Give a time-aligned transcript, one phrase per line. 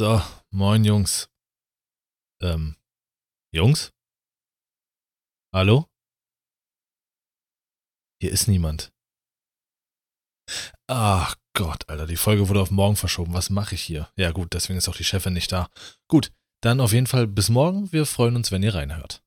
[0.00, 1.28] So, moin Jungs.
[2.40, 2.76] Ähm,
[3.52, 3.92] Jungs?
[5.54, 5.90] Hallo?
[8.18, 8.94] Hier ist niemand.
[10.86, 13.34] Ach Gott, Alter, die Folge wurde auf morgen verschoben.
[13.34, 14.10] Was mache ich hier?
[14.16, 15.68] Ja gut, deswegen ist auch die Chefin nicht da.
[16.08, 16.32] Gut,
[16.62, 17.92] dann auf jeden Fall bis morgen.
[17.92, 19.22] Wir freuen uns, wenn ihr reinhört.